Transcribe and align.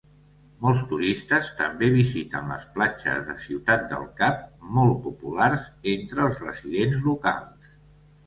Molts 0.65 0.79
turistes 0.91 1.49
també 1.57 1.89
visiten 1.95 2.47
les 2.53 2.63
platges 2.77 3.19
de 3.27 3.35
Ciutat 3.43 3.85
del 3.91 4.07
Cap, 4.21 4.39
molt 4.77 4.97
populars 5.09 5.67
entre 5.93 6.25
els 6.29 6.41
residents 6.47 7.01
locals. 7.11 7.71